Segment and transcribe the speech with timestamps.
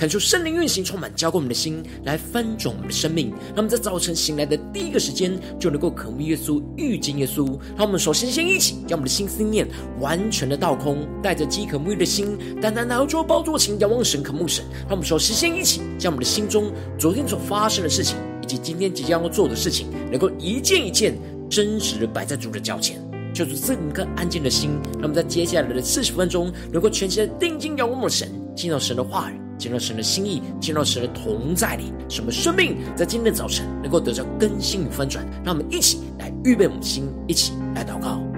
[0.00, 3.28] 恳求圣灵运行，充满浇灌我们的心，来翻转我们的生命。
[3.48, 7.46] 让我们在早晨醒来的第一个时间，就能够渴慕耶稣、遇见耶稣。
[7.76, 9.68] 让我们首先先一起，将我们的心思念
[10.00, 14.64] 完全的倒空，带着饥渴沐浴的心，单单来到主宝座前，仰望神、渴慕神。
[14.84, 21.14] 让我们首先先一起，将我们的心中昨天所发生的事情，以及今天即将要做的事情，能够一件一件
[21.50, 22.98] 真实的摆在主的脚前，
[23.34, 24.70] 就是这一颗安静的心。
[24.98, 29.38] 那么在接下来的四十分钟，能够全心的定睛仰望神，听到神的话语。
[29.60, 35.22] 进入神的心意，进入神的同在里，什么生命在今天的早晨能够得到更新与翻转？
[35.44, 38.29] 让我们一起来预备我们的心，一起来祷告。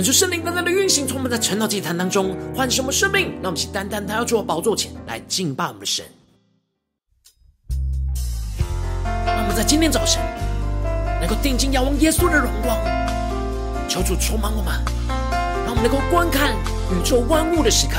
[0.00, 3.32] 感受圣灵单单的运行，从我们在晨祷祭坛当中唤醒我们生命。
[3.42, 6.02] 让我们一起单单他要做宝座前来敬拜我们的神。
[9.26, 10.22] 让我们在今天早晨
[11.20, 12.74] 能够定睛仰望耶稣的荣光，
[13.90, 14.72] 求主充满我们，
[15.66, 16.54] 让我们能够观看
[16.90, 17.96] 宇宙万物的时刻，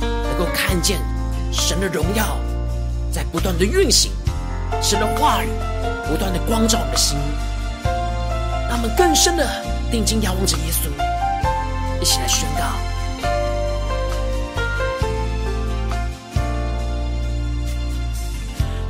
[0.00, 1.00] 能够看见
[1.50, 2.38] 神的荣耀
[3.10, 4.12] 在不断的运行，
[4.80, 5.48] 神的话语
[6.06, 7.18] 不断的光照我们的心，
[8.68, 9.44] 让我们更深的
[9.90, 11.03] 定睛仰望着耶稣。
[12.04, 12.64] 一起来宣告。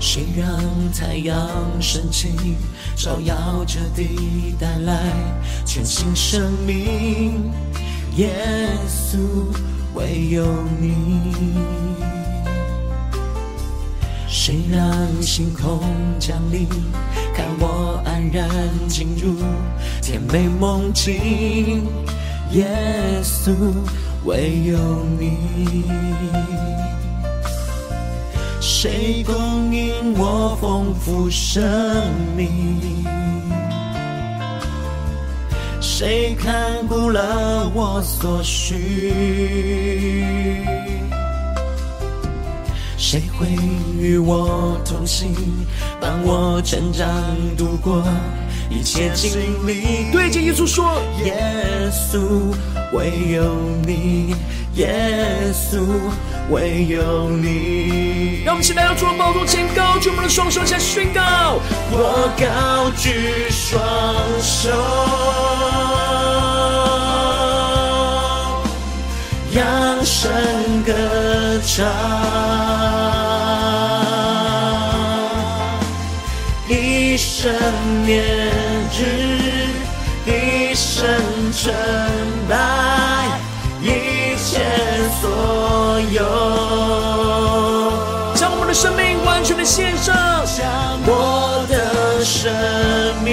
[0.00, 0.60] 谁让
[0.92, 1.48] 太阳
[1.80, 2.56] 升起，
[2.96, 4.98] 照耀着地，带来
[5.64, 7.52] 全新生命？
[8.16, 8.34] 耶
[8.88, 9.16] 稣，
[9.94, 10.44] 唯有
[10.80, 11.54] 你。
[14.26, 15.80] 谁让星空
[16.18, 16.66] 降临，
[17.32, 18.50] 看我安然
[18.88, 19.36] 进入
[20.02, 21.86] 甜美梦境？
[22.54, 23.52] 耶稣，
[24.24, 24.78] 唯有
[25.18, 25.84] 你，
[28.60, 31.60] 谁供应我丰富生
[32.36, 33.04] 命？
[35.80, 39.02] 谁看顾了我所需？
[42.96, 43.48] 谁会
[43.98, 45.34] 与我同行，
[46.00, 47.08] 伴我成长
[47.56, 48.00] 度过？
[48.74, 51.34] 一切经历，对着耶稣说：耶
[51.92, 52.52] 稣，
[52.92, 53.54] 唯有
[53.86, 54.34] 你；
[54.74, 54.92] 耶
[55.54, 55.78] 稣，
[56.50, 58.42] 唯有你。
[58.44, 61.60] 让我们一起来到主的宝座前，高举我们的双手，向宣告：
[61.92, 63.80] 我高举双
[64.42, 64.70] 手，
[69.52, 70.32] 扬声
[70.84, 70.92] 歌
[71.64, 71.86] 唱。
[76.66, 77.52] 一生
[78.04, 78.43] 念
[81.56, 81.72] 成
[82.48, 82.56] 败，
[83.80, 84.60] 一切
[85.20, 86.18] 所有，
[88.34, 90.14] 将我们的生命完全的献上，
[90.44, 92.52] 将我的生
[93.22, 93.32] 命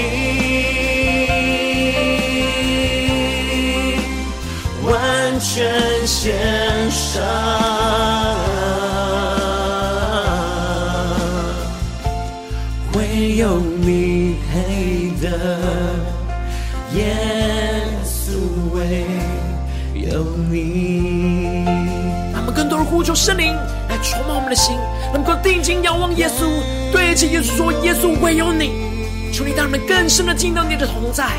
[4.84, 7.22] 完全献上。
[13.38, 15.30] 有你配得，
[18.82, 18.90] 稣
[19.94, 21.64] 唯有你。
[22.34, 23.54] 让我们更多的呼求圣灵
[23.90, 24.76] 来充满我们的心，
[25.14, 26.46] 能够定睛仰望耶稣，
[26.92, 28.72] 对着耶稣说：耶稣唯有你。
[29.32, 31.30] 求你让我们更深的进到你的同在，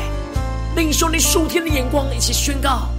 [0.75, 2.89] 领受你属天的眼光，一起宣告。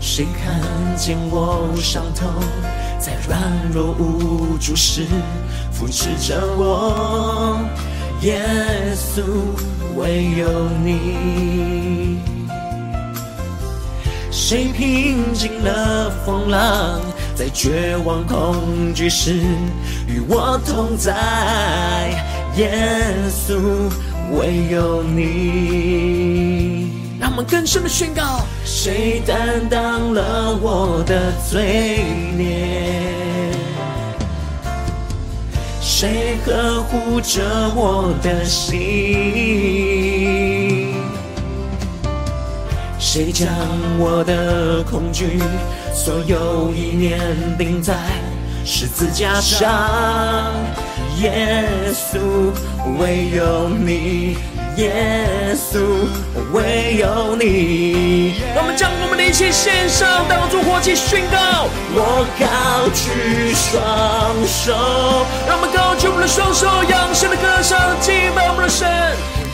[0.00, 0.60] 谁看
[0.96, 2.28] 见我伤痛，
[2.98, 3.40] 在软
[3.72, 5.06] 弱无助时
[5.70, 7.58] 扶持着我？
[8.22, 8.42] 耶
[8.94, 9.22] 稣，
[9.96, 12.18] 唯有你。
[14.52, 17.00] 谁平静了风浪？
[17.34, 19.40] 在绝望恐惧时，
[20.06, 22.12] 与我同在。
[22.56, 22.70] 耶
[23.30, 23.58] 稣，
[24.30, 26.92] 唯有你。
[27.18, 32.04] 让我们更深的宣告：谁担当了我的罪
[32.36, 33.54] 孽？
[35.80, 37.40] 谁呵护着
[37.74, 38.82] 我的心？
[43.14, 43.46] 谁将
[43.98, 45.38] 我的恐惧
[45.92, 47.20] 所有意念
[47.58, 47.92] 钉在
[48.64, 49.70] 十字架上？
[51.20, 51.62] 耶
[51.92, 52.18] 稣，
[52.98, 54.38] 唯有你。
[54.78, 56.08] 耶稣，
[56.54, 58.36] 唯有你。
[58.54, 61.68] 让我们将我们的一切献上，当作活祭宣告。
[61.92, 63.82] 我高举双
[64.48, 64.72] 手，
[65.46, 68.88] 让我们高举我们的双手，扬声的歌声，敬拜我们的神，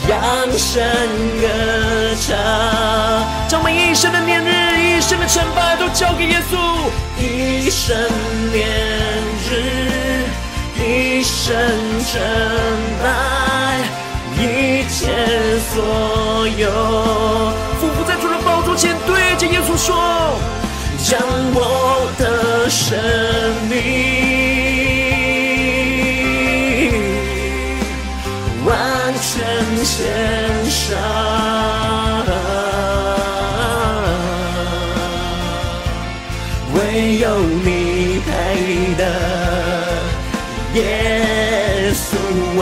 [0.08, 0.18] 扬
[0.56, 0.82] 声
[1.38, 1.46] 歌
[2.18, 2.34] 唱，
[3.46, 4.48] 将我们一生的年日、
[4.80, 6.56] 一生的成败都交给耶稣，
[7.20, 7.94] 一生
[8.50, 8.66] 年
[9.44, 10.24] 日，
[10.82, 11.54] 一生
[12.10, 12.18] 成
[13.02, 13.06] 败。
[14.40, 15.12] 一切
[15.74, 16.70] 所有，
[17.78, 20.38] 俯伏在主的宝座前，对着耶稣说：
[21.04, 21.20] 将
[21.52, 22.96] 我的生
[23.68, 24.37] 命
[29.88, 30.04] 献
[30.70, 30.98] 上，
[36.74, 38.28] 唯有你配
[38.98, 39.02] 得，
[40.74, 40.80] 耶
[41.94, 42.04] 稣
[42.58, 42.60] 为。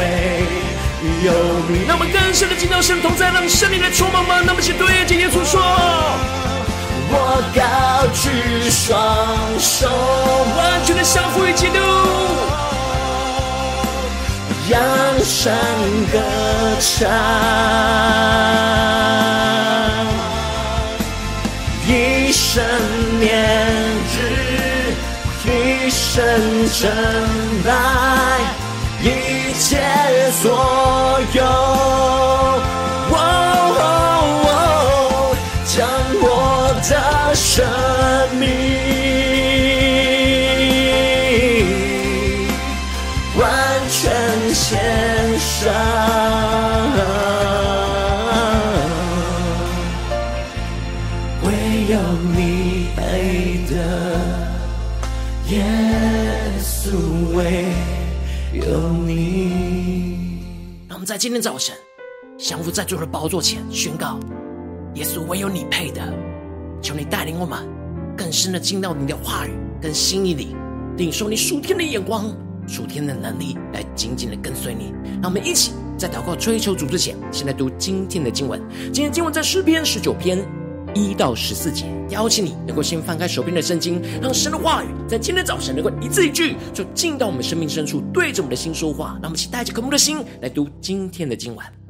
[1.25, 1.33] 有
[1.69, 4.41] 你，那么更深的敬拜神同在，让生命来充满吗？
[4.45, 5.61] 那么请对着耶稣说：
[7.11, 8.97] 我高举双
[9.59, 9.89] 手，
[10.57, 11.79] 完全的降服于基督，
[14.69, 14.81] 扬
[15.23, 15.55] 声
[16.13, 16.19] 歌
[16.81, 17.09] 唱，
[21.87, 22.65] 一生
[23.21, 23.29] 年
[24.13, 24.17] 日，
[25.45, 25.49] 一
[25.89, 26.91] 生成
[27.65, 27.69] 败。
[29.03, 29.79] 一切
[30.33, 33.15] 所有，哦
[33.79, 33.81] 哦
[34.49, 34.49] 哦，
[35.65, 35.77] 将
[36.21, 36.25] 我
[36.91, 36.91] 的
[37.35, 37.65] 生
[38.37, 38.45] 命
[44.69, 45.73] 全献上，
[51.45, 51.53] 唯
[51.89, 52.01] 有
[52.35, 53.77] 你配得，
[55.51, 55.63] 耶
[56.61, 56.91] 稣
[57.37, 57.67] 唯。
[58.55, 60.41] 有你，
[60.89, 61.73] 让我们在今天早晨，
[62.37, 64.19] 降服在主的宝座前，宣告：
[64.95, 66.03] 耶稣，唯有你配的。
[66.83, 67.65] 求你带领我们
[68.17, 70.57] 更深的进到你的话语跟心意里，
[70.97, 72.35] 领受你属天的眼光、
[72.67, 74.93] 属天的能力，来紧紧的跟随你。
[75.23, 78.61] 让我们一起在祷告追求主之前，先来读今天的经文。
[78.93, 80.39] 今天经文在诗篇十九篇。
[80.95, 89.09] 一到十四节，邀请你能够先翻开手边的圣经，让神的话语在今天早晨能够一字一句，就进到我们生命深处，对着我们的心说话。
[89.21, 91.86] 让我们一起带着渴慕的心来读今天的经文。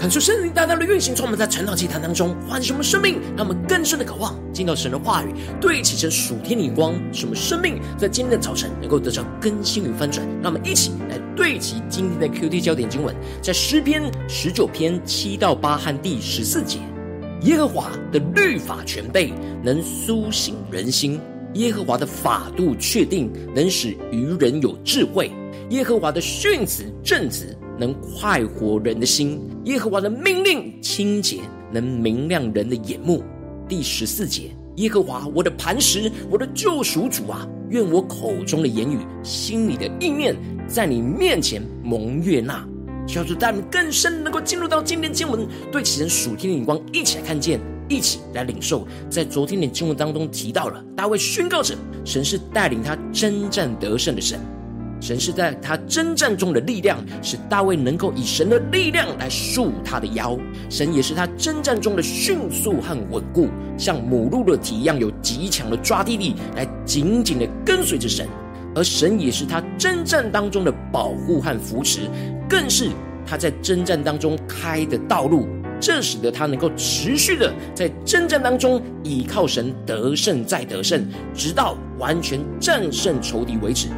[0.00, 10.26] 恳求圣灵大大的运行，从我们在晨祷祭坛当中唤醒我们生命，让我们更深的渴望进到神的话语，对齐成属天的光，什么生命在今天的早晨能够得到更新与翻转。
[10.42, 16.78] 让我们一起来对齐今天的 QT 焦点经文，在诗篇十九篇七到八和第十四节：
[17.42, 21.20] 耶和华的律法全备，能苏醒人心；
[21.56, 25.30] 耶和华的法度确定，能使愚人有智慧；
[25.68, 27.54] 耶和华的训词正直。
[27.80, 31.38] 能快活人的心，耶和华的命令清洁，
[31.72, 33.22] 能明亮人的眼目。
[33.66, 40.36] 第十四节，耶和华我的磐石，我的救赎主啊，愿我口中的言语，心里的意念，
[40.68, 42.62] 在你面前蒙悦纳。
[43.06, 47.58] 叫主带领更深，能够进入到今天经文，对其人属天的眼光，一起来看见，
[47.88, 48.86] 一起来领受。
[49.08, 54.38] 在昨天的经文当中提到了，大卫宣告着，神是带领他征战得胜的神。
[55.00, 60.38] 神是在他征战中的力量，使大卫能够以神的力量来束他的腰。
[60.68, 68.28] 神也是他征战中的迅速和稳固，像母鹿的蹄一样，有极强的抓地力，来紧紧的跟随着神。
[68.74, 72.02] 而神也是他征战当中的保护和扶持，
[72.48, 72.88] 更是
[73.26, 75.48] 他在征战当中开的道路。
[75.80, 81.04] 这使得他能够持续的在征战当中倚靠神，得胜再得胜，
[81.34, 83.88] 直到完全战胜仇敌为止。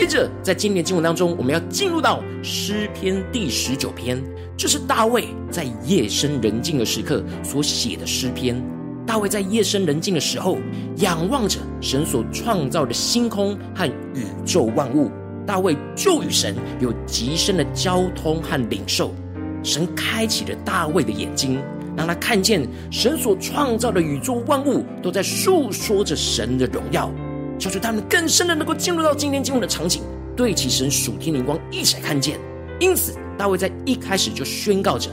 [0.00, 4.18] 接着，在今天经文当中，我们要进入到诗篇第十九篇，
[4.56, 8.58] 这是大卫在夜深人静的时刻所写的诗篇。
[9.06, 10.56] 大卫在夜深人静的时候，
[10.96, 15.10] 仰望着神所创造的星空和宇宙万物，
[15.46, 19.14] 大卫就与神有极深的交通和领受。
[19.62, 21.60] 神开启了大卫的眼睛，
[21.94, 27.12] 让他看见神所创造的宇宙万物都在诉说着神的荣耀。
[27.60, 30.02] 求主他们更深的能够进入到今天经文的场景，
[30.34, 32.40] 对齐神属天灵光一起来看见。
[32.80, 35.10] 因此，大卫在一开始就宣告着：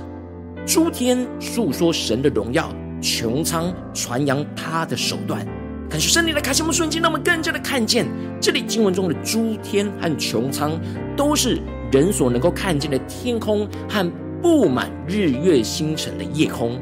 [0.66, 5.46] 诸天述说神的荣耀，穹苍传扬他的手段。
[5.90, 8.08] 感谢圣灵的开启，我们瞬间让我们更加的看见，
[8.40, 10.72] 这里经文中的诸天和穹苍，
[11.18, 11.60] 都是
[11.92, 14.10] 人所能够看见的天空和
[14.42, 16.80] 布满日月星辰的夜空。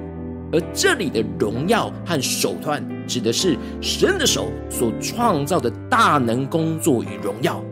[0.52, 7.64] 而这里的荣耀和手段，指的是神的手所创造的大能工作与荣耀。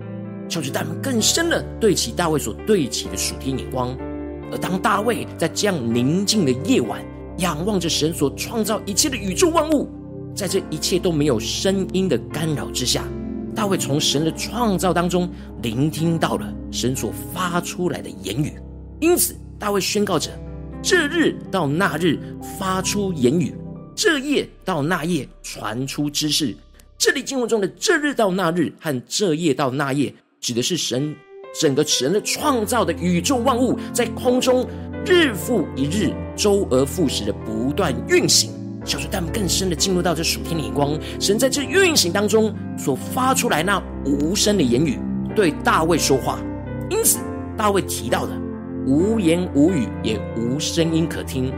[0.50, 3.96] 求主带我们更深的对齐大卫所对齐的属天眼光。
[4.52, 7.02] 而当大卫在这样宁静的夜晚，
[7.38, 9.90] 仰望着神所创造一切的宇宙万物，
[10.36, 13.04] 在这一切都没有声音的干扰之下，
[13.56, 15.30] 大卫从神的创造当中
[15.62, 18.54] 聆听到了神所发出来的言语。
[19.00, 20.30] 因此，大卫宣告着。
[20.84, 22.20] 这日到那日
[22.60, 23.56] 发出言语，
[23.96, 26.54] 这夜到那夜传出知识。
[26.98, 31.16] 这里经文中的“这日到那日”和“这夜到那夜”，指的是神
[31.58, 34.68] 整个神的创造的宇宙万物在空中
[35.06, 38.52] 日复一日、周而复始的不断运行。
[38.84, 45.00] 小主，带我们更深的进入到这属天的眼光，神在这运行当中所发出来那无声的言语，
[45.34, 46.40] 对大卫说话。
[46.90, 47.20] 因此，
[47.56, 48.38] 大卫提到的。
[48.86, 51.52] 无言无语，也无声音可听。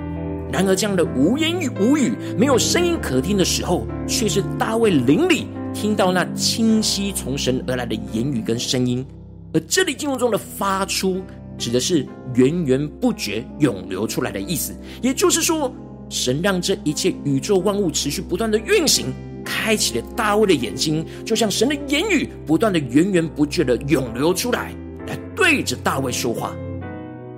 [0.51, 9.05] 然而，这样的无言与无语、没有声音可听的时候，却是大卫灵里听到那清晰从神而来的言语跟声音。
[9.53, 11.22] 而这里经文中的“发出”，
[11.58, 12.05] 指的是
[12.36, 14.74] 源源不绝涌流出来的意思。
[15.01, 15.74] 也就是说，
[16.10, 19.08] 神让这一切宇宙万物持续不断的运行，
[19.44, 24.74] 开启了大卫的眼睛，就像神的言语不断的源源不绝的涌流出来，
[25.08, 26.55] 来对着大卫说话。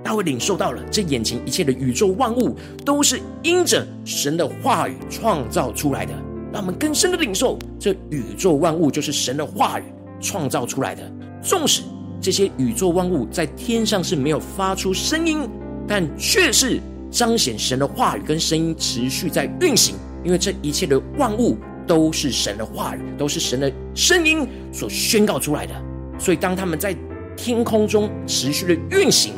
[0.08, 6.14] 大卫领受到了这眼前一切的宇宙万物，都是因着神的话语创造出来的。
[6.54, 9.84] 让我们更深的领受，这宇宙万物就是神的话语
[10.22, 11.04] 创造出来的。
[11.44, 11.82] 纵使
[12.22, 15.42] 这些宇宙万物在天上是没有发出声音，
[15.86, 16.80] 但却是
[17.12, 19.94] 彰显神的话语跟声音持续在运行。
[20.24, 25.74] 因为这一切的万物都是神的话语，都是神的声音所宣告出来的。
[26.18, 26.96] 所以当他们在
[27.36, 29.34] 天空中持续的运行，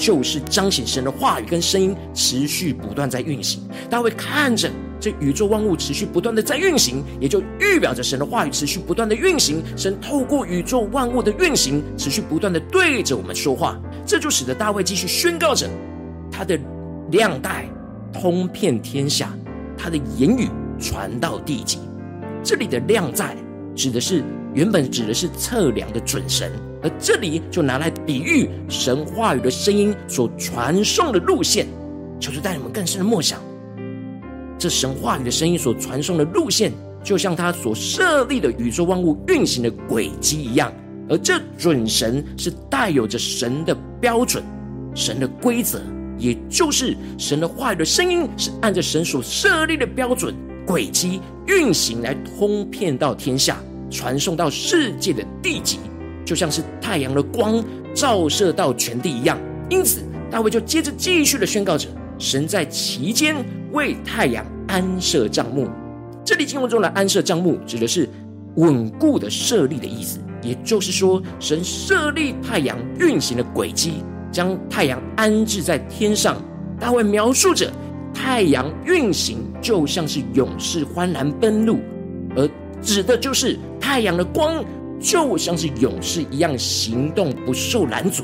[0.00, 9.62] 就是彰显神的话语跟声音持续不断在运行，大卫看着这宇宙万物持续不断的在运行，也就预表着神的话语持续不断的运行。
[9.76, 15.68] 神透过宇宙万物的运行，持续不断的对着我们说话，这就使得大卫继续宣告着
[16.32, 16.58] 他的
[17.10, 17.68] 量带
[18.10, 19.36] 通遍天下，
[19.76, 20.48] 他的言语
[20.80, 21.78] 传到地极。
[22.42, 23.36] 这里的量带
[23.76, 26.50] 指的是原本指的是测量的准绳。
[26.82, 31.66] 而这里就拿来比喻神话语的声音所传送的路线，
[32.18, 33.38] 求主带你们更深的默想，
[34.58, 36.72] 这神话语的声音所传送的路线，
[37.04, 40.72] 就像他所设立的宇宙万物运行的轨迹一样。
[41.08, 44.44] 而这准神是带有着神的标准、
[44.94, 45.82] 神的规则，
[46.16, 50.32] 也就是神的话语的声音，是按着神所设立的标准
[50.64, 53.58] 轨迹运行，来通遍到天下，
[53.90, 55.80] 传送到世界的地极，
[56.30, 57.60] 就像是太阳的光
[57.92, 59.36] 照射到全地一样。
[59.68, 61.88] 因此，大卫就接着继续的宣告着：
[62.20, 63.34] 神在其间
[63.72, 65.68] 为太阳安设帐幕。
[66.24, 68.08] 这里经文中的安设帐幕，指的是
[68.54, 70.20] 稳固的设立的意思。
[70.40, 74.04] 也就是说，神设立太阳运行的轨迹。
[74.30, 76.40] 将太阳安置在天上，
[76.78, 77.68] 大卫描述着
[78.14, 81.80] 太阳运行就像是勇士欢然奔路，
[82.36, 82.48] 而
[82.80, 84.64] 指的就是太阳的光
[85.00, 88.22] 就像是勇士一样行动不受拦阻，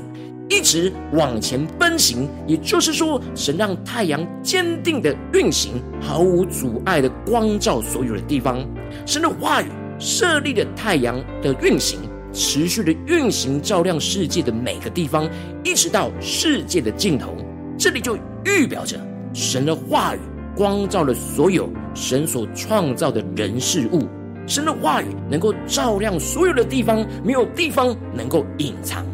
[0.49, 2.29] 一直往前奔行。
[2.47, 8.65] 也就是说，神让太阳坚定的运行，毫无阻碍的光照所有的地方。
[9.07, 9.67] 神的话语
[9.99, 11.99] 设立了太阳的运行。
[12.33, 15.27] 持续的运行，照亮世界的每个地方，
[15.65, 17.35] 一直到世界的尽头。
[17.79, 19.01] 这里就预表着
[19.33, 20.19] 神的话语
[20.55, 24.07] 光照了所有神所创造的人事物。
[24.47, 29.05] 神的话语能够照亮所有的地方，没有地方能够隐藏。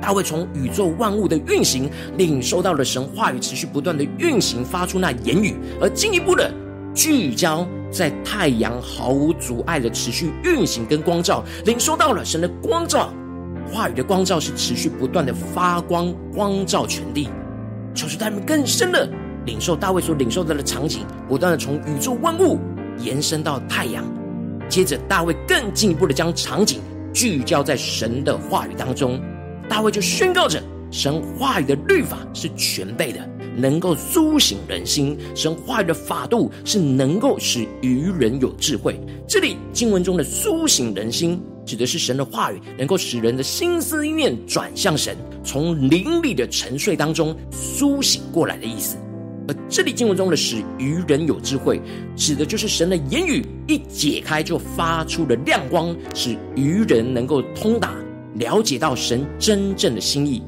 [0.00, 6.52] 大卫从宇宙万物的运行，领受到了神话语持续不断的运行，发出那言语，而进一步的
[6.94, 7.66] 聚焦。
[7.90, 13.12] 在太阳毫无阻碍的持续运行跟光照，领受到了神的光照，
[13.70, 17.28] 话语的光照是持续不断的发光，光照全地。
[17.94, 19.06] 求主带领更深的
[19.44, 22.58] 领受大卫所领受到的场景，不断的从宇宙万物
[22.98, 24.04] 延伸到太阳。
[24.68, 26.80] 接着大卫更进一步的将场景
[27.12, 29.20] 聚焦在神的话语当中，
[29.68, 33.28] 大卫就宣告着神话语的律法是全备的。
[33.54, 38.98] 能够苏醒人心，神话语的法度是能够使愚人有智慧。
[39.28, 48.96] 这里经文中的苏醒人心，指的是神的话语能够使人的心思意念转向神，从灵里的沉睡当中苏醒过来的意思。
[49.48, 51.80] 而这里经文中的使愚人有智慧，
[52.16, 57.94] 指的就是神的言语一解开就发出了亮光，使愚人能够通达
[58.34, 60.42] 了解到神真正的心意，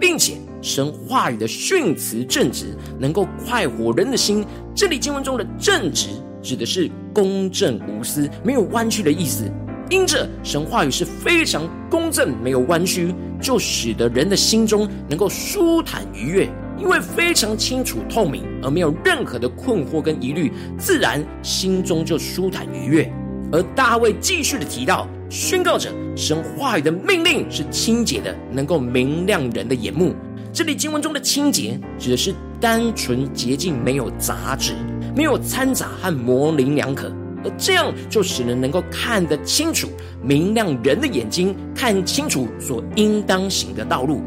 [0.00, 0.34] 并且。
[0.64, 4.42] 神话语的训词正直，能够快活人的心。
[4.74, 6.08] 这里经文中的正直，
[6.40, 9.44] 指的是公正无私、没有弯曲的意思。
[9.90, 23.10] 因着神话语是非常公正、没有弯曲，就使得人的心中能够舒坦愉悦，因为非常清楚透明，而没有任何的困惑跟疑虑，自然心中就舒坦愉悦。
[23.52, 30.14] 而大卫继续的提到，宣告着神话语的命令是清洁的，能够明亮人的眼目。
[30.52, 34.72] 这里经文中的清洁，指的是单纯洁净，没有杂质，
[35.16, 37.12] 没有掺杂和模棱两可，
[37.44, 39.88] 而这样就使人能够看得清楚，
[40.22, 44.22] 明亮人的眼睛，看清楚所应当行的道路。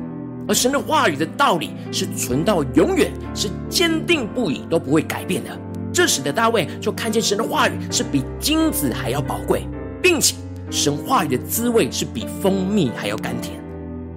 [0.47, 5.49] 而神的话语的道理是存到永远，是坚定不移，都不会改变的。
[5.91, 9.67] 这使得大卫就看见神的话语是比金子还要宝贵，
[10.01, 10.35] 并且
[10.69, 13.59] 神话语的滋味是比蜂蜜还要甘甜。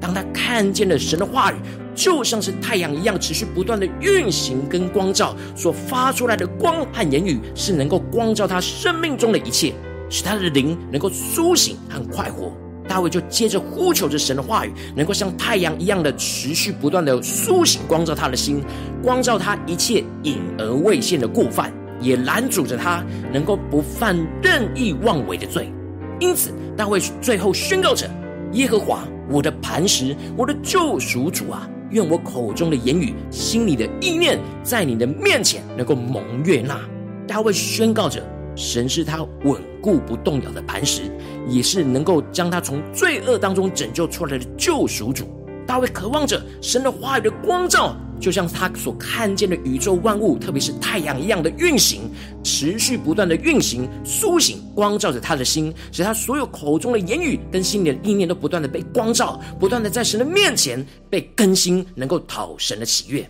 [0.00, 1.56] 当他看见了神的话语，
[1.94, 9.74] 就像是太阳一样，持续不断的运行跟光照所发出来的光和言语，是能够光照他生命中的一切，
[10.08, 12.52] 使他的灵能够苏醒和快活。
[12.88, 18.62] 大卫就接着呼求着神的话语，能够像太阳一样的持续不断的苏醒，光照他的心，
[19.02, 25.72] 光照他一切隐而未现的过犯，也拦阻着他能够不犯任意妄为的罪。
[26.18, 28.10] 因此，大卫最后宣告着：
[28.52, 31.68] 耶和华，我的磐石，我的救赎主啊！
[31.90, 36.78] 愿我口中的言语、心里的意念，在你的面前能够蒙悦纳。
[37.26, 38.22] 大卫宣告着：
[38.56, 41.02] 神是他稳固不动摇的磐石，
[41.48, 45.28] 也是能够将他从罪恶当中拯救出来的救赎主。
[45.66, 47.96] 大卫渴望着神的话语的光照。
[48.20, 52.02] 就像他所看见的宇宙万物，特别是太阳一样的运行，
[52.44, 63.26] 持续不断的运行，苏醒，光照着他的心，使他所有口中的言语跟心里的意念都不断的被光照，不断的在神的面前被更新，能够讨神的喜悦。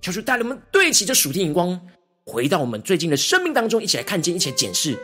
[0.00, 1.80] 求主带领我们对齐这属天荧光，
[2.26, 4.96] 回到我们最近的生命当中，一起来看见，一起来检视。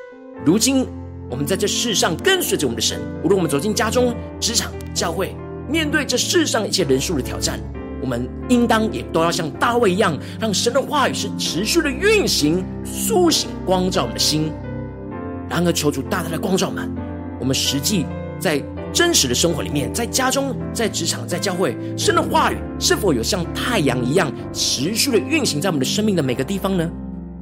[0.46, 0.86] 如今
[1.28, 5.34] 我们在这世上跟随着我们的神，无论我们走进家中、职场、教会，
[5.68, 7.58] 面对这世上一切人数的挑战。
[8.00, 14.52] 我们应当也都要像大卫一样，让神的话语是持续的运行、苏醒、光照我们的心。
[15.50, 16.88] 然而，求主大大的光照们，
[17.40, 18.06] 我们实际
[18.38, 26.88] 在真实的生活里面，在家中、在职场、在教会，神的话语是否有像太阳一样持续的运行在我们的生命的每个地方呢？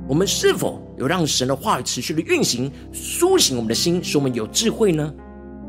[0.08, 5.12] 我们是否有让神的话语持续的运行、苏醒我们的心，使我们有智慧呢？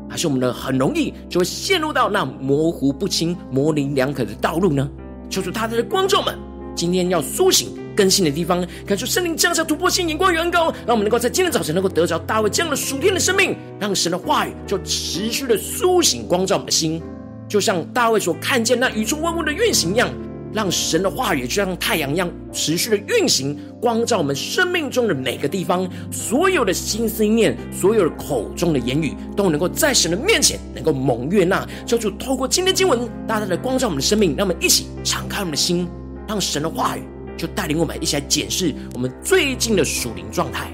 [0.08, 4.88] 还是我们呢，很容易就会陷入到那模糊不清、模棱两可的道路呢？
[5.28, 6.38] 求主大大的光照们，
[6.74, 17.02] 今天要苏醒更新的地方，感受圣灵降下突破性眼光远高，让我们能够在今天早晨能够得着大卫这样的属天的生命，让神的话语就持续的苏醒光照我们的心，
[17.48, 20.08] 就像大卫所看见那宇宙万物的运行一样。
[20.52, 31.66] 让神的话语就像太阳一样持续的运行，光照我们生命中的每个地方，所有的心思念，所有的口中的言语，都能够在神的面前能够蒙悦纳。
[31.86, 35.86] 求主透过今天经文，大大的光照我们的生命，让我们一起敞开我们的心，
[36.26, 37.02] 让神的话语
[37.36, 40.68] 就带领我们一起来检视我们最近的属灵状态。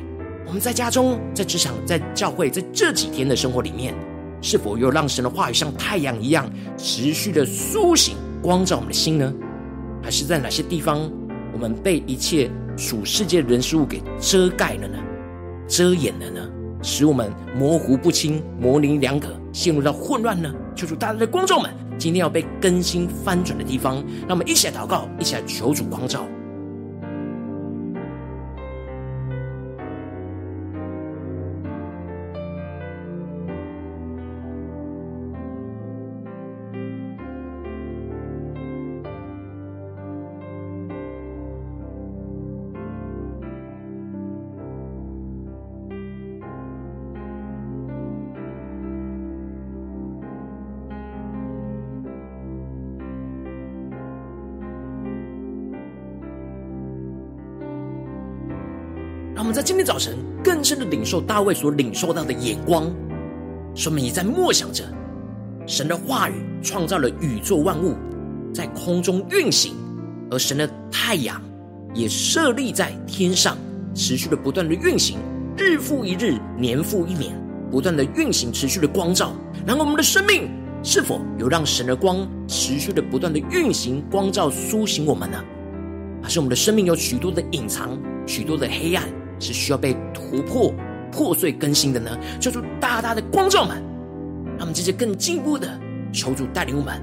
[0.47, 3.93] 我们在家中、在职场、在教会，在这几天的生活里面，
[4.41, 9.35] 是否又让神的话语像太阳一样持续的苏醒、光照我们的心呢？
[10.05, 11.11] 还是在哪些地方，
[11.51, 14.99] 我们被一切属世界人事物给遮盖了呢？
[15.67, 16.47] 遮掩了呢？
[16.83, 20.53] 使我们模糊不清、模棱两可，陷入到混乱呢？
[20.77, 26.27] 求主大家的观众们，今天要被更新翻转的地方，让我们一起来祷告，一起来求主光照。
[59.55, 62.93] 在今天早晨更深的领受大卫所领受到的眼光，
[63.73, 64.83] 说明也在默想着
[65.65, 67.95] 神的话语创造了宇宙万物，
[68.53, 69.77] 在空中运行，
[70.29, 71.41] 而神的太阳
[71.95, 73.57] 也设立在天上，
[73.95, 75.19] 持续的不断的运行，
[75.57, 77.41] 日复一日，年复一年，
[77.71, 79.33] 不断的运行，持续的光照。
[79.65, 80.51] 然后我们的生命
[80.83, 85.39] 是否有让神的光持续的不断的运行、光照、苏醒我们呢？
[86.21, 89.05] 还是我们的生命有许多的隐藏，许多的黑暗？
[89.45, 90.73] 是需要被突破、
[91.13, 92.11] 破碎、更新的呢？
[92.41, 93.77] 求主大大的光照们，
[94.57, 95.69] 让我们这些更进步的
[96.13, 97.01] 求主带领我们，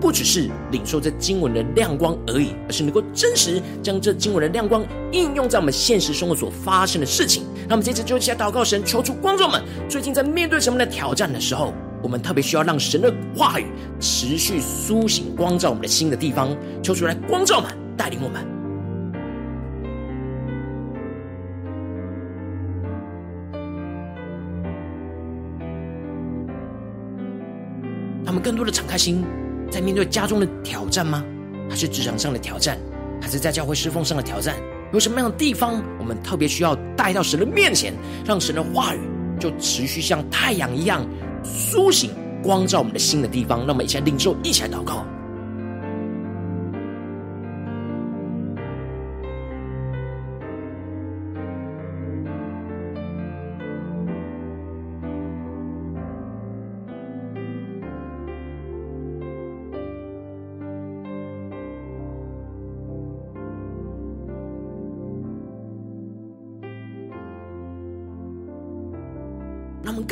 [0.00, 7.44] 不只是领受这经文的亮光而已，而是能够真实将这经文的亮光应用在我们现实生活所发生的事情。
[7.68, 9.62] 那我们接着就一起来祷告神，求主光照们。
[9.88, 11.72] 最近在面对什么的挑战的时候，
[12.02, 13.66] 我们特别需要让神的话语
[13.98, 18.55] 持续苏醒、光照我们的心的地方，求主来光照们，带领我们。
[28.46, 29.24] 更多的敞开心，
[29.72, 31.24] 在面对家中的挑战吗？
[31.68, 32.78] 还是职场上的挑战？
[33.20, 34.54] 还是在教会侍奉上的挑战？
[34.92, 37.92] 有什么样的地方，我们特别需要带到神的面前，
[38.24, 39.00] 让神的话语
[39.40, 41.04] 就持续像太阳一样
[41.42, 43.66] 苏醒、光照我们的心的地方？
[43.66, 45.04] 那么一起来领受，一起来祷告。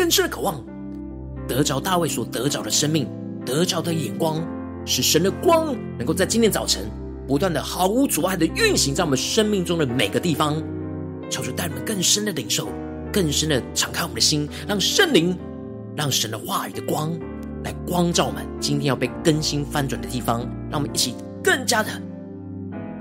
[0.04, 0.62] 更深的渴望，
[1.48, 3.08] 得着大卫所得着的生命，
[3.42, 4.46] 得着的眼光，
[4.84, 6.90] 使神的光能够在今天早晨
[7.26, 10.62] 不断的毫无阻碍的运行在我们生命中的每个地方。
[11.30, 12.68] 求主带我们更深的领受，
[13.10, 15.34] 更深的敞开我们的心，让圣灵，
[15.96, 17.18] 让神的话语的光
[17.64, 20.40] 来光照我们今天要被更新翻转的地方。
[20.70, 21.88] 让我们一起更加的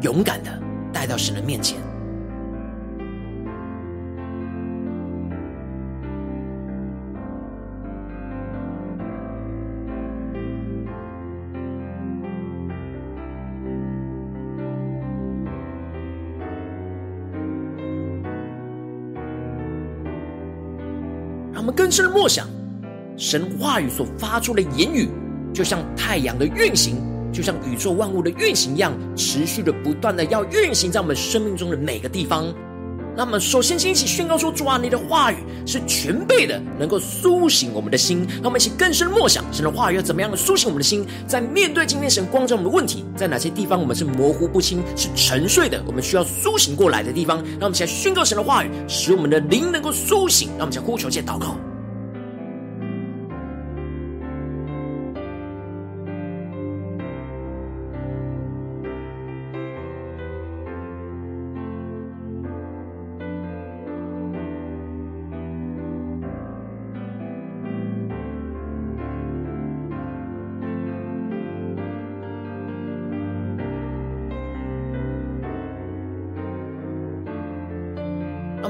[0.04, 0.58] 勇敢的
[0.94, 1.78] 带到神的面前。
[21.74, 22.48] 们更深的默想，
[23.18, 25.10] 神话语所发出的言语，
[25.52, 26.98] 就像太阳的运行，
[27.34, 32.54] 就像宇宙万物的运行一样，持续的不断的要运行在我们生命中的每个地方。
[33.16, 41.06] 那么，首先先一起宣告说：“主啊，你的话语是全备的，能够苏醒我们的心。”让我们一起更深默想，神的话语要怎么样的苏醒我们的心？
[41.28, 45.84] 在面对今天神光照我们的问题，在哪些地方我们是模糊不清、是沉睡的？
[45.86, 50.50] 我们需要苏醒过来的地方，让我们一起宣告神的话语，使我们的灵能够苏醒。
[50.58, 51.56] 让我们一起呼求、借祷告。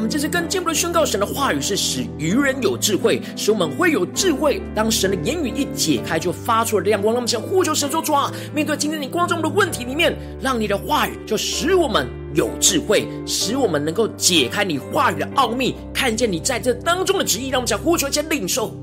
[0.04, 4.62] 们这次更进一步的宣告，神的话语是使愚人有智慧，使我们会有智慧。
[4.76, 7.16] 当神的言语一解开，就发出了亮光。
[7.16, 17.48] 那么想呼求神说：主啊，面对今天你光照我们的问题里面，让你的话语就使我们有智慧，使我们能够解开你话语的奥秘，看见你在这当中的旨意。
[17.48, 18.83] 让我们想呼求先领受。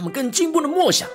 [0.00, 1.06] 让我们更进步的默想，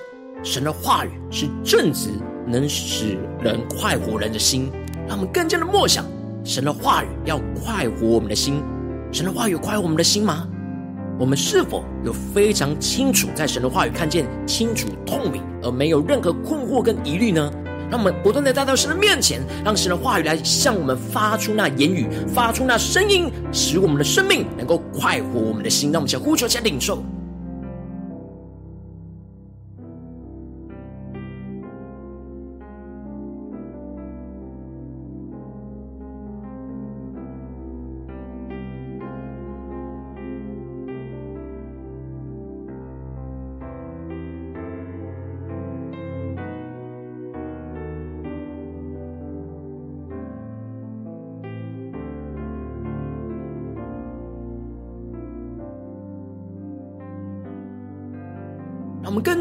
[0.44, 2.10] 神的话语是正直，
[2.46, 4.70] 能使人快活人的心。
[5.08, 6.04] 让我们更加的默想，
[6.44, 8.62] 神的话语要快活我们的心。
[9.10, 10.46] 神的话语快活我们的心吗？
[11.18, 17.52] 我们是否有非常清楚在神的话语看见清楚透明，而没有任何困惑跟疑虑呢？
[17.90, 25.90] 让我们不断的带到神的面前，让神的话语来向我们发出那言语，发出那声音，使我们的生命能够快活我们的心。
[25.90, 27.02] 让我们先呼求，先领受。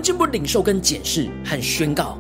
[0.05, 2.15] 进一步领受、跟检视和宣告。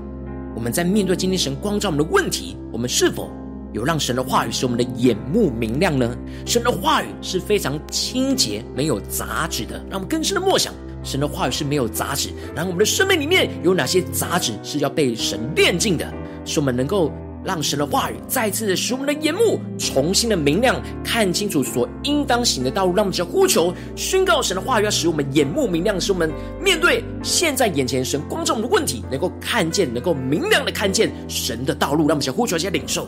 [0.55, 3.29] 我们在面对今天神光照我们的问题，我们是否
[3.73, 6.17] 有让神的话语使我们的眼目明亮呢？
[6.47, 9.77] 神的话语是非常清洁、没有杂质的。
[9.87, 12.29] 让我们更深的默想，神的话语是没有杂质。
[12.55, 16.11] 然后我们的生命里面有哪些杂质是要被神炼净的，
[16.43, 17.11] 使我们能够。
[17.45, 22.95] 让神的话语再次的使我们的眼目重新的明亮，看清楚所应当行的道路。
[22.95, 32.07] 让我们只要呼求宣告神的话语，要使我们眼目明亮，使我们面对现在眼前神光照我们的问题，能够看见，能够明亮的看见神的道路。
[32.07, 33.07] 让我们只要呼求一下领受。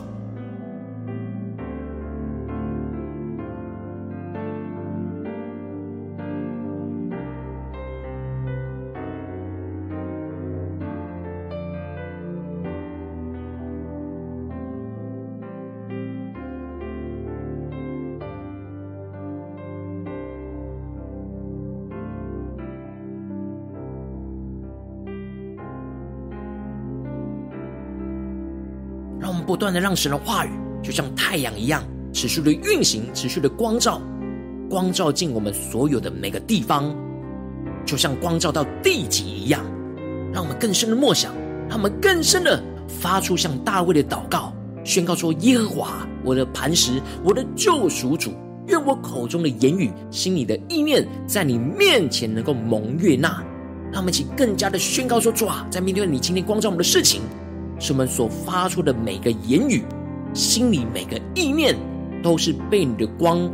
[29.48, 30.50] 不断的让神的话语，
[30.82, 31.82] 就像太阳一样，
[32.12, 33.98] 持续的运行，持续的光照，
[34.68, 36.94] 光照进我们所有的每个地方，
[37.86, 39.64] 就像光照到地极一样。
[40.34, 41.32] 让我们更深的默想，
[41.66, 44.52] 让我们更深的发出像大卫的祷告，
[44.84, 48.34] 宣告说：耶和华，我的磐石，我的救赎主，
[48.66, 53.42] 愿我口中的言语，心里的意念，在你面前能够蒙悦纳。
[53.90, 57.22] 让我们一起更加的宣告说：主啊，在面对你今天光照我们的事情。
[57.78, 59.84] 使我们所发出的每个言语，
[60.34, 61.76] 心里每个意念，
[62.22, 63.50] 都是被你的光，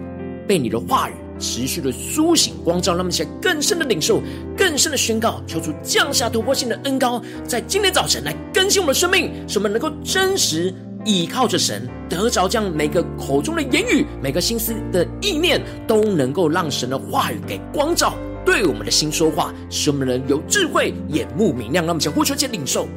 [0.47, 4.23] 被你的话语持续的苏醒光照，让我们起来更深的领受，
[4.57, 10.73] 更深的宣告，求主降下突破性的恩膏，在今天早晨来更新我们的生命，使我们能够真实
[11.05, 18.15] 倚靠着神，得着这样每个口中的言语，每个心思的意念，都能够让神的话语给光照，
[18.47, 22.89] 对我们的心说话，使我们能有智慧，眼目明亮，让我们起来呼求，且领受。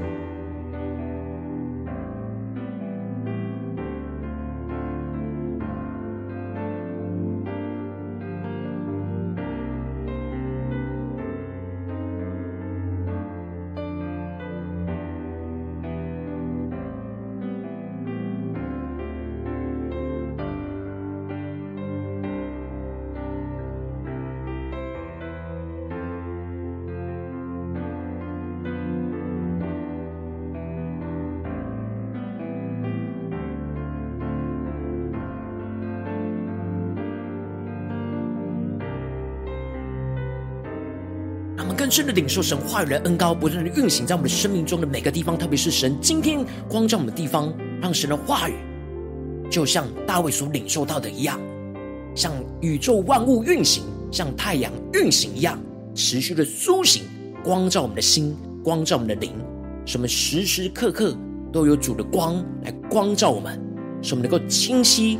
[41.77, 48.55] 更深的领受神话语的恩膏，不断的运行在我们的生命中的每个地方，特别是神今天光照我们的地方，让神的话语
[49.47, 51.39] 就像大卫所领受到的一样，
[52.15, 55.59] 像宇宙万物运行，像太阳运行一样，
[55.93, 57.03] 持续的苏醒，
[57.43, 59.31] 光照我们的心，光照我们的灵，
[59.85, 61.15] 使我们时时刻刻
[61.53, 63.61] 都有主的光来光照我们，
[64.01, 65.19] 使我们能够清晰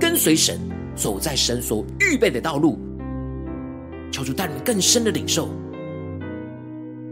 [0.00, 0.58] 跟随神，
[0.96, 2.78] 走在神所预备的道路。
[4.10, 5.50] 求主带领更深的领受。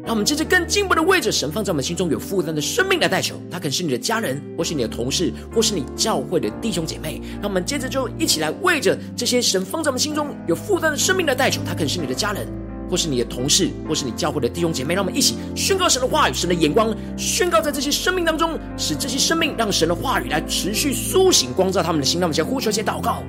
[0.03, 7.21] 让我们接着更进一步的为着神放在我们心中有负担的生命来代求，他可能是你的家人，或是你的同事，或是你教会的弟兄姐妹。
[7.35, 12.49] 让我们接着就一起来为着这些神放在我们心中有负担的生命来代求，他可能是你的家人，
[12.91, 14.95] 或是你的同事，或是你教会的弟兄姐妹。
[14.95, 22.19] 让我们一起宣告神的话语，神的眼光宣告在这些生命当中，使这些生命让神的话语来持续苏醒光照他们的心。
[22.19, 23.23] 让我们先呼求，先祷告。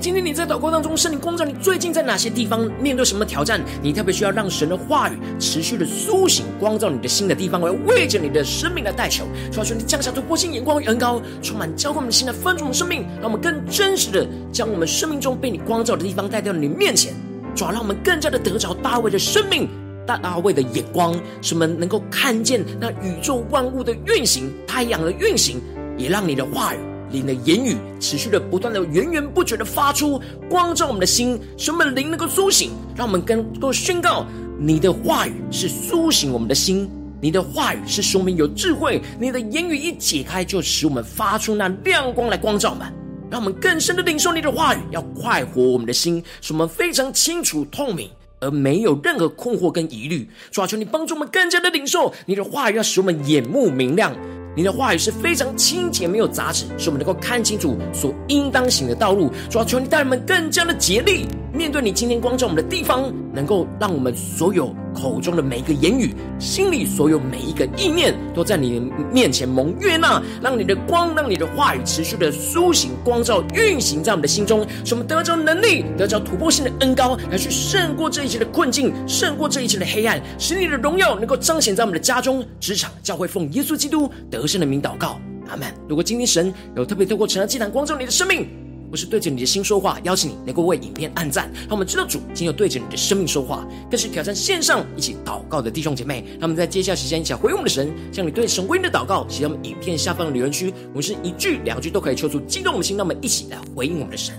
[0.00, 3.60] 今天你在祷告当中，圣灵光照你，最近在哪些地方面对什么挑战？
[3.82, 9.26] 你特别需要让神的话语持续的苏醒光照你的心的地方，我要为着你的生命来代求。
[9.52, 17.12] 求你降下突破性眼光与恩膏，充满浇灌我们的心来分足我们生命，让我们更真实的将我们生命中被你光照的地方带到你面前。
[17.54, 19.68] 主要让我们更加的得着大卫的生命，
[20.06, 25.60] 大卫的眼光，使我们能够看见那宇宙万物的运行，太阳的运行，
[25.98, 26.78] 也让你的话语。
[27.12, 34.26] 灵的言语持续的不断的源源不绝的发出光照我们的心，使我们灵能够苏醒，让我们更多宣告
[34.58, 42.92] 你的话语是苏醒我们的心，你的话语是使我们有智慧，你的言语一解开就使我们发出那亮光来光照我们，
[43.30, 48.08] 让我们更深的领受你的话语，要快活我们的心，使我们非常清楚透明，
[48.40, 50.28] 而没有任何困惑跟疑虑。
[50.50, 54.14] 主啊，求你帮助我们更加的领受你的话语，要使我们眼目明亮。
[54.56, 59.30] 你的话语是非常清洁，没有杂质，使我们能够看清楚所应当行的道路。
[59.48, 70.22] 主要求你带人们更加的竭力，面对你今天光照我们的地方，能够让我们所有口中的每一个言语，心里所有每一个意念，都在你的面前蒙悦纳。
[70.42, 85.68] 让你的光，让你的话语持续的苏醒光照，运行在我们的心中，使我们得着能力，得着突破性的恩膏，来去胜过这一切的困境，胜过这一切的黑暗，使你的荣耀能够彰显在我们的家中、职场、教会，奉耶稣基督得胜的名祷告，阿门。
[85.88, 88.48] 如果今天神有特别透过晨祷祭坛光照你的生命，
[88.90, 96.24] 不是对着你的心说话，邀请你能够为影片按赞，让我们知道主今天对着你的生命说话，更是挑战线上一起祷告的弟兄姐妹。
[96.32, 104.34] 让我们在接下来时间一起回应我们的神，向你对神回应的祷告写在我们影片下方的留言区，我们是一句两句都可以求出激动我们的心，那我们一起来回应我们的神。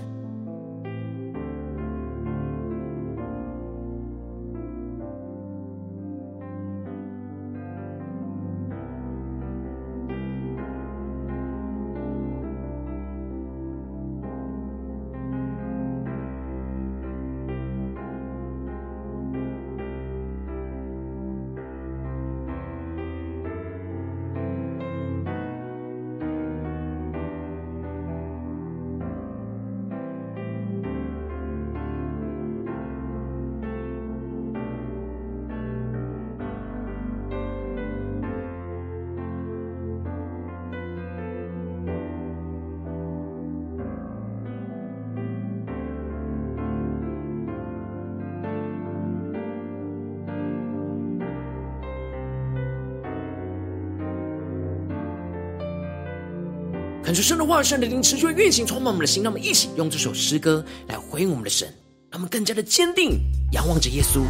[57.12, 59.22] 感受神的话语，神的灵持续运行，充满我们的心。
[59.22, 61.68] 让我们一起用这首诗歌来回应我们的神，
[62.10, 63.20] 让我们更加的坚定，
[63.52, 64.22] 仰望着耶稣，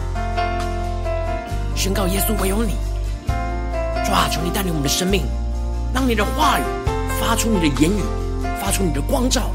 [1.77, 2.73] 宣告耶稣唯有你。
[4.05, 5.23] 主啊，求你带领我们的生命，
[5.95, 6.65] 让你的话语
[7.21, 8.03] 发出你的言语，
[8.61, 9.53] 发出你的光照，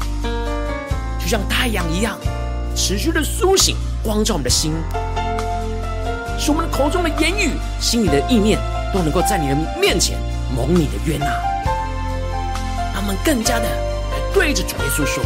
[1.20, 2.18] 就像太阳一样，
[2.74, 4.72] 持续的苏醒，光照我们的心，
[6.38, 8.58] 使我们口中的言语、心里的意念，
[8.90, 10.18] 都能够在你的面前
[10.56, 11.47] 蒙你的悦纳。
[13.08, 15.24] 我们更加的来对着主耶稣说：“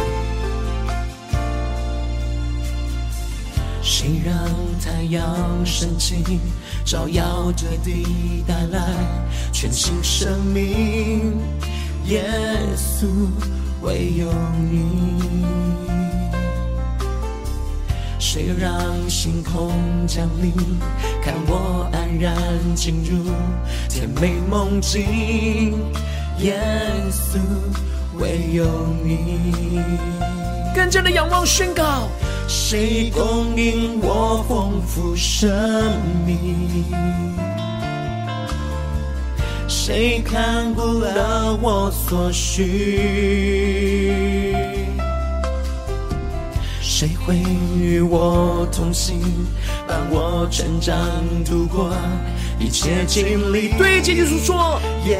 [3.83, 4.33] 谁让
[4.79, 6.39] 太阳升起，
[6.85, 8.79] 照耀着地，带来
[9.51, 11.37] 全新生命？
[12.05, 12.23] 耶
[12.77, 13.05] 稣，
[13.81, 14.31] 唯有
[14.71, 15.43] 你。
[18.17, 18.71] 谁让
[19.09, 19.73] 星空
[20.07, 20.53] 降临，
[21.21, 22.33] 看我安然
[22.75, 23.25] 进入
[23.89, 25.77] 甜美梦境？”
[26.39, 26.59] 耶
[27.11, 27.39] 稣，
[28.19, 28.65] 唯有
[29.03, 29.81] 你。
[30.75, 32.09] 更加的仰望宣告。
[32.45, 35.49] 谁供应我丰富生
[36.25, 36.85] 命？
[39.65, 42.67] 谁看顾了我所需？
[47.03, 47.35] 谁会
[47.77, 49.19] 与我同行，
[49.85, 50.97] 伴我成长，
[51.43, 51.91] 度过
[52.57, 53.73] 一切经历？
[53.77, 55.19] 对耶稣说，耶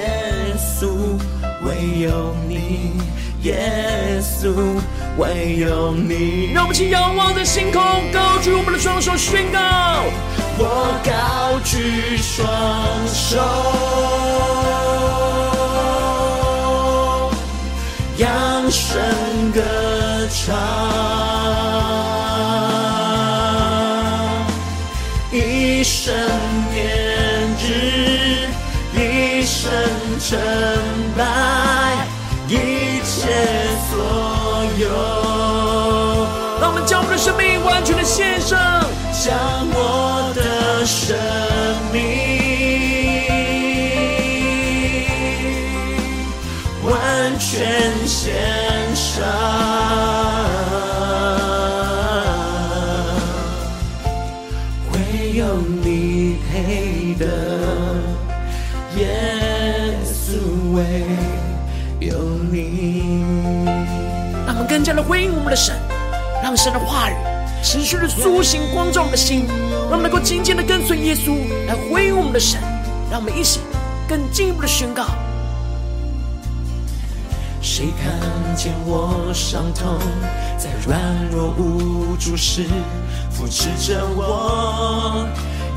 [0.58, 0.88] 稣，
[1.66, 2.94] 唯有你，
[3.42, 4.54] 耶稣。
[5.18, 7.82] 唯有你，让我们请仰望的星空，
[8.14, 9.60] 高举我们的双手，宣告：
[10.58, 12.48] 我高举双
[13.06, 13.38] 手，
[18.18, 19.02] 扬声
[19.52, 19.62] 歌
[20.30, 20.56] 唱，
[26.06, 26.14] 生
[26.70, 26.84] 念
[27.60, 28.50] 日，
[28.94, 29.72] 一生
[30.20, 30.38] 成
[31.16, 31.24] 败，
[32.46, 33.32] 一切
[33.90, 33.94] 所。
[34.78, 34.90] 有，
[36.60, 38.84] 让我们将我们的生命完全的献上，
[39.14, 39.34] 将
[39.72, 41.16] 我的生
[65.54, 65.76] 的神，
[66.42, 67.14] 让神的话语
[67.62, 69.46] 持续的苏醒光照我们的心，
[69.88, 71.36] 让我们能够紧紧的跟随耶稣
[71.68, 72.60] 来回应我们的神，
[73.12, 73.60] 让我们一起
[74.10, 75.06] 更进一步的宣告。
[77.62, 80.00] 谁看见我伤痛，
[80.58, 81.00] 在软
[81.32, 82.66] 弱无助时
[83.30, 85.28] 扶持着我？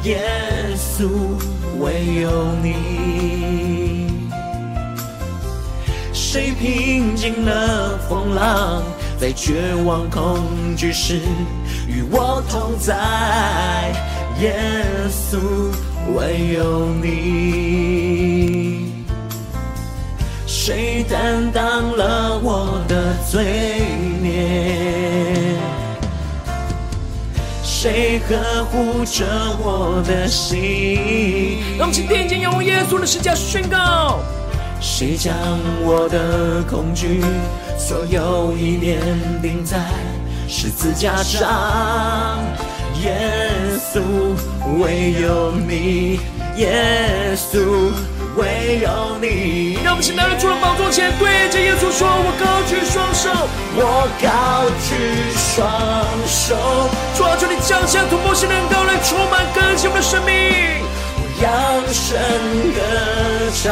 [0.05, 0.27] 耶
[0.75, 1.07] 稣，
[1.79, 2.31] 唯有
[2.63, 4.07] 你。
[6.15, 8.83] 谁平静了风浪，
[9.19, 11.21] 在绝望恐惧时
[11.89, 12.95] 与我同在？
[14.41, 15.39] 耶稣，
[16.15, 18.93] 唯有你。
[20.47, 23.87] 谁担当了我的罪
[24.21, 25.57] 孽？
[27.63, 29.25] 谁呵护着
[29.63, 31.61] 我的心？
[31.79, 34.19] 让我们请天天仰望耶稣的十架宣告。
[34.79, 35.33] 谁将
[35.83, 37.23] 我的恐惧
[37.79, 38.99] 所有意念
[39.41, 39.79] 钉在
[40.49, 42.39] 十字架上？
[43.03, 43.15] 耶
[43.79, 44.01] 稣，
[44.81, 46.19] 唯有你，
[46.57, 47.93] 耶稣，
[48.37, 49.79] 唯有你。
[49.85, 53.31] 让我们现在出了宝座前，对着耶稣说：“我高举双手，
[53.77, 54.97] 我高举
[55.37, 55.63] 双
[56.27, 56.57] 手，
[57.15, 60.35] 主啊，求你降下突破性的恩膏来充满更新我们的生命。”
[61.39, 61.47] 扬
[61.93, 62.19] 声
[62.73, 62.81] 歌
[63.53, 63.71] 唱，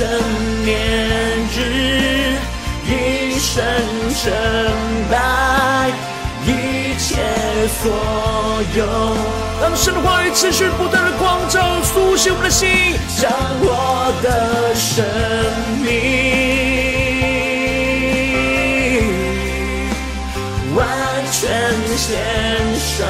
[0.00, 0.08] 生
[0.64, 0.78] 念
[1.54, 1.58] 日，
[2.86, 3.62] 一生
[4.14, 4.32] 称
[5.10, 5.92] 拜，
[6.46, 6.48] 一
[6.96, 7.20] 切
[7.82, 7.84] 所
[8.78, 8.80] 有。
[9.60, 13.30] 让神的话语持续不断的光照，苏醒我们的心，将
[13.60, 15.04] 我的生
[15.84, 15.92] 命
[20.74, 20.88] 完。
[21.30, 21.48] 全
[21.96, 22.18] 献
[22.74, 23.06] 上，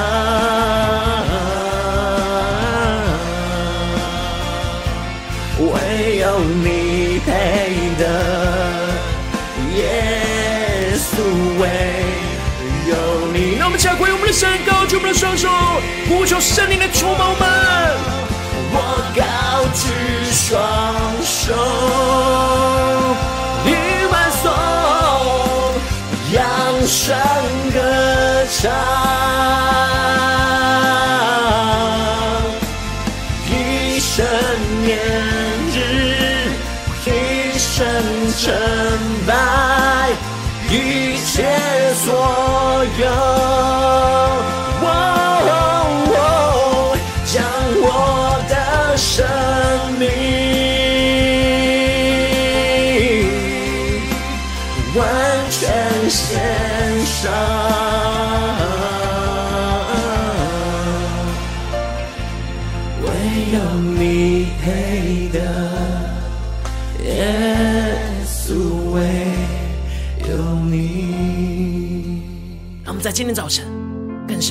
[14.90, 15.48] 举我们的双手，
[16.08, 17.29] 呼求圣灵的触摸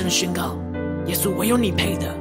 [0.00, 0.56] 深的宣告：
[1.06, 2.16] 耶稣，唯有你配的。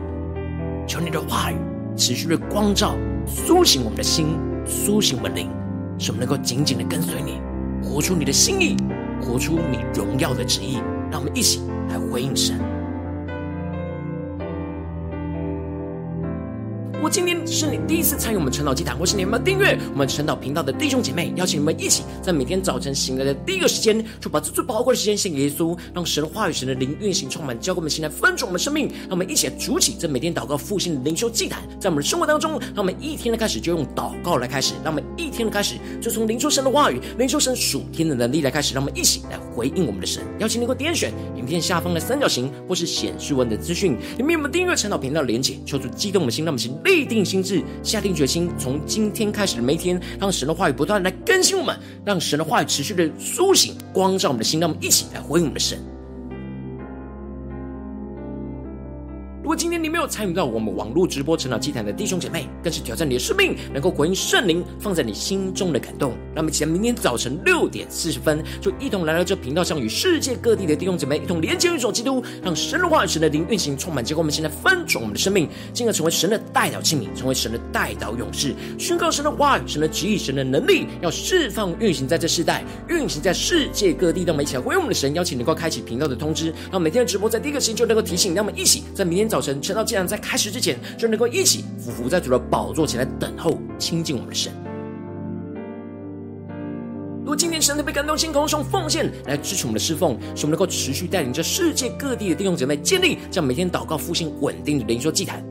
[0.85, 1.55] 求你的话语
[1.95, 2.93] 持续的光照，
[3.25, 5.49] 苏醒我们的心，苏醒我们灵，
[5.97, 7.39] 使我们能够紧紧的跟随你，
[7.81, 8.75] 活出你的心意。
[9.21, 10.79] 活出你荣耀的旨意，
[11.11, 12.57] 让我们一起来回应神。
[17.01, 28.89] 我今天是你第一次参与我们晨祷祭坛，或是你有没有订阅我们晨祷频道的弟兄姐妹，邀请你们一起在每天早晨醒来的第一个时间，就把这最宝贵的时间献给耶稣，让神的话语、神的灵运行充满，交给我们现在分盛我们的生命。
[29.03, 40.23] 让我们一起来筑起这每天祷告复兴的灵修祭坛，在我们的生活当中，让我们一天的开始就用祷告来开始，让我们一天的开始就从灵修神的话语、灵修神属天的能力来开始，让我们一起来回应我们的神。
[40.39, 55.77] 邀请你给我点选影片下方的三角形，或是显示文的资讯，里面有我们订阅晨祷频道连结，求主激动我们心，让我们心立定心志，下定决心，从今天开始的每一天，让神的话语不断来更新我们，让神的话语持续的苏醒、光照我们的心，让我们一起来回应我们的神。
[59.59, 66.13] 今天你没有参与到我们网络直播成长祭坛的弟兄姐妹，更是挑战你的生命，能够回应圣灵放在你心中的感动。
[66.33, 84.23] 那么，期待明天早晨六点四十分，就一同来到这频道上，与世界各地的弟兄姐妹一同连接、运作基督，让神的话语、神的灵运行充满，结果我们现在分盛我们的生命，进而成为神的代祷器皿，成为神的代祷勇士，宣告神的话语、神的旨意、神的能力，要释放运行在这世代，运行在世界各地。
[84.23, 89.27] 让我们一起来回应我们的神，邀请能够开启频道的通知，让每天的直播在第一个时间就能够提醒，让我们一起在明天。
[89.27, 94.51] 早晨，晨祷祭坛在开始之前，就能够一起俯伏在主的宝座前来等候亲近我们的神。
[97.19, 105.45] 如果今天神特别感动，心，空中奉献来支持我们的侍奉，使我们能够持续带领着世界各地的弟兄姐妹建立这样每天祷告复兴稳定的灵修祭坛。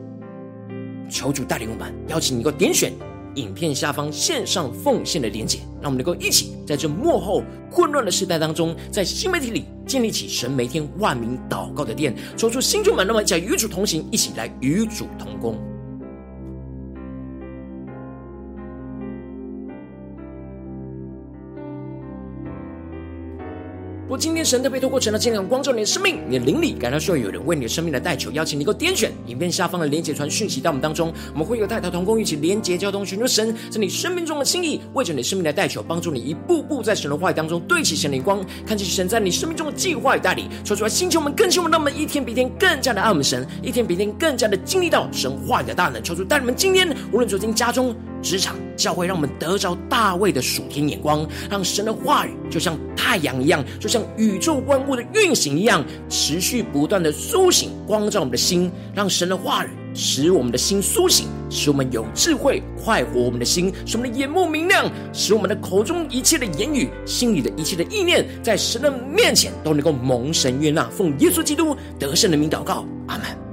[1.09, 2.92] 求主带领我们，邀请你能够点选
[3.36, 9.66] 影片下方线上奉献的连结，让我们能够一起在这幕后混乱的时代当中，在新媒体里。
[9.89, 15.59] 建立起神每天万名祷告的殿，抽出心中满，那么将与主同行，一起来与主同工。
[24.09, 47.94] 如果今天神特别透过神的见证光照你的生命，你的灵里感到需要有人为你的生命来代求，邀请你能够点选影片下方的连结传讯息到我们当中，我们会有代祷同工一起连结交通，寻求神在你生命中的心意，为着你生命来代求，帮助你一步步在神的话语当中对齐神的光，看见神在你生命中的计划与带领，说出来，星球们更新我们，让我们一天比一天更加的爱我们神，一天比一天更加的经历到神话语的大能，求主带你们今天无论走进家中。
[48.22, 70.88] 职场教会，让我们得着大卫的属天眼光，让神的话语就像太阳一样，就像宇宙万物的运行一样，持续不断的苏醒光照我们的心，让神的话语使我们的心苏醒，使我们有智慧，快活我们的心，使我们的眼目明亮，使我们的口中一切的言语，心里的一切的意念，在神的面前都能够蒙神悦纳。
[70.90, 73.47] 奉耶稣基督得胜的名祷告，阿门。